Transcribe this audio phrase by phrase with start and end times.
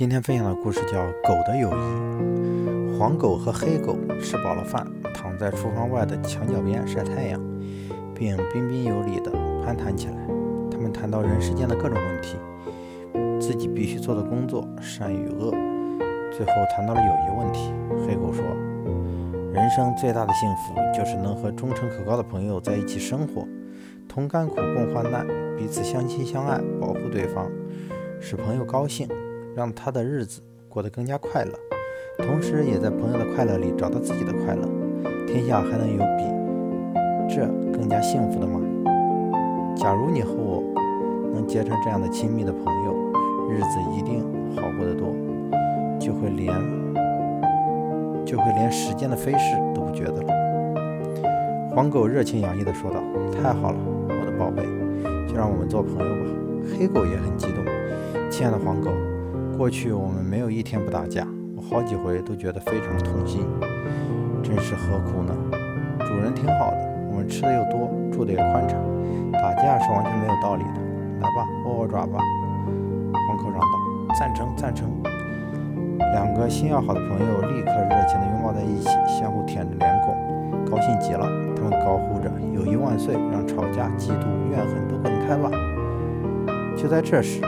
[0.00, 2.94] 今天分享的故事叫《狗的友谊》。
[2.98, 7.38] 黄狗和黑狗吃饱了饭，躺在厨房外的墙角边晒太阳，
[8.14, 9.30] 并彬彬有礼地
[9.62, 10.14] 攀谈起来。
[10.70, 12.38] 他们谈到人世间的各种问题，
[13.38, 15.50] 自己必须做的工作，善与恶。
[16.32, 17.70] 最后谈到了友谊问题。
[18.06, 18.42] 黑狗说
[19.52, 23.46] ：“人生最大的幸福就是能和忠诚可靠的朋友在一起生活，
[24.08, 25.26] 同甘苦共患难，
[25.58, 27.50] 彼此相亲相爱，保护对方，
[28.18, 29.06] 使朋友高兴。”
[29.56, 31.52] 让他的日子过得更加快乐，
[32.24, 34.68] 同时也在朋友的快乐里找到自己的快乐。
[35.26, 38.60] 天下还能有比这更加幸福的吗？
[39.76, 40.62] 假如你和我
[41.32, 42.94] 能结成这样的亲密的朋友，
[43.48, 44.24] 日子一定
[44.56, 45.08] 好过得多，
[45.98, 46.52] 就会连
[48.26, 51.70] 就会连时间的飞逝都不觉得了。
[51.74, 53.00] 黄狗热情洋溢地说道
[53.32, 53.78] ：“太好了，
[54.08, 54.64] 我的宝贝，
[55.28, 56.30] 就让我们做朋友吧。”
[56.76, 57.64] 黑狗也很激动
[58.30, 58.90] ：“亲爱的黄狗。”
[59.60, 63.44] 过去我们没有一天不打架，我好几回都觉得非常痛心，
[64.42, 65.36] 真是何苦呢？
[65.98, 66.78] 主人挺好的，
[67.10, 68.80] 我们吃的又多，住的也宽敞，
[69.30, 70.80] 打架是完全没有道理的。
[71.20, 72.18] 来吧，握握爪吧！
[73.28, 73.66] 黄口嚷道
[74.18, 74.88] ：“赞成，赞成！”
[76.14, 80.16] 两个心要好的朋友立刻热情地拥抱在一起，相互舔着脸孔，
[80.64, 81.26] 高兴极了。
[81.54, 83.12] 他们高呼着：“友谊万岁！
[83.30, 85.50] 让吵架、嫉妒、怨恨都滚开吧！”
[86.80, 87.42] 就在这时，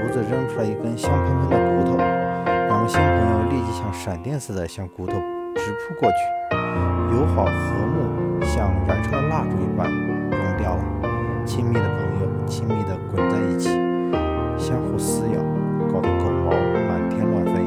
[0.00, 5.12] 厨子扔出来一根香喷喷的骨头，两个新朋友立即像闪电似的向骨头
[5.54, 6.16] 直扑过去，
[7.14, 7.50] 友好和
[7.86, 9.90] 睦像燃烧的蜡烛一般
[10.30, 10.82] 融掉了。
[11.44, 13.68] 亲密的朋友亲密的滚在一起，
[14.56, 15.42] 相互撕咬，
[15.92, 17.60] 搞得狗毛满天乱飞，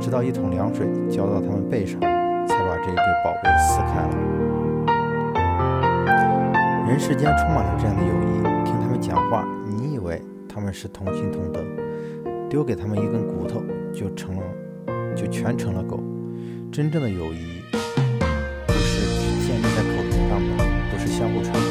[0.00, 4.16] 直到一桶凉水浇到他们背上，才把这一对宝贝撕开了。
[6.88, 10.20] 人世间充满了这样的友谊，听他们讲话，你以为？
[10.52, 11.64] 他们是同心同德，
[12.48, 13.62] 丢给他们一根骨头，
[13.94, 14.42] 就成了，
[15.14, 16.02] 就全成了狗。
[16.72, 17.62] 真正的友谊，
[18.66, 19.00] 不是
[19.46, 21.62] 建立在口头上的，不是相互传承，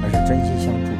[0.00, 0.93] 而是真心相助。